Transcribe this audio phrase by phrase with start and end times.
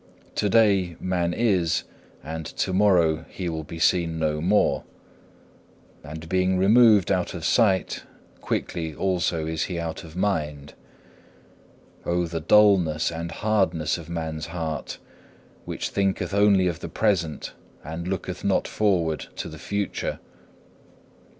[0.33, 1.83] To day man is,
[2.23, 4.83] and to morrow he will be seen no more.
[6.03, 8.01] And being removed out of sight,
[8.39, 10.73] quickly also he is out of mind.
[12.03, 14.97] O the dulness and hardness of man's heart,
[15.65, 20.17] which thinketh only of the present, and looketh not forward to the future.